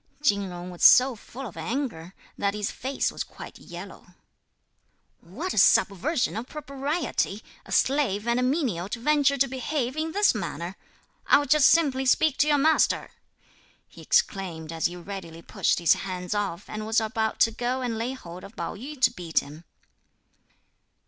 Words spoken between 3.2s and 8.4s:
quite yellow. "What a subversion of propriety! a slave and